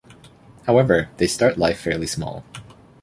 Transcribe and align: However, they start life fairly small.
However, 0.65 1.09
they 1.17 1.27
start 1.27 1.59
life 1.59 1.79
fairly 1.81 2.07
small. 2.07 2.43